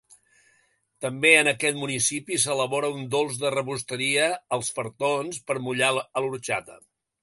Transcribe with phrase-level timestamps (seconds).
[1.05, 6.85] També, en aquest municipi, s'elabora un dolç de rebosteria, els fartons, per mullar a l'orxata.